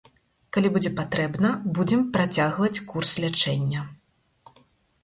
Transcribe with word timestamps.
Калі 0.55 0.69
будзе 0.77 0.91
патрэбна, 0.99 1.51
будзем 1.75 2.01
працягваць 2.17 2.83
курс 2.95 3.11
лячэння. 3.27 3.87